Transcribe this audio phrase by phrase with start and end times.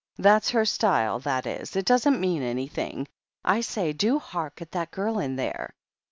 [0.17, 1.75] "That's her style, that is.
[1.75, 3.07] It doesn't mean anything.
[3.45, 5.75] I say, do hark at that girl in there